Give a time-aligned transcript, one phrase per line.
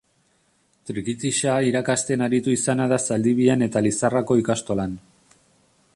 [0.91, 5.01] Trikitixa irakasten aritu izana da Zaldibian eta Lizarrako ikastolan.